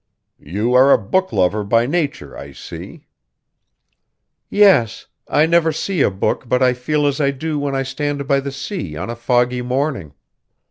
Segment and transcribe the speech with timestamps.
[0.39, 3.05] "You are a book lover by nature, I see."
[4.49, 8.27] "Yes, I never see a book but I feel as I do when I stand
[8.27, 10.15] by the sea on a foggy morning.